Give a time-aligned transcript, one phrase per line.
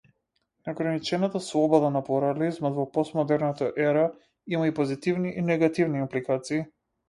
[0.69, 4.09] Неограничената слобода на плурализмот во постмодерната ера
[4.57, 6.63] има и позитивни и негативни импликации.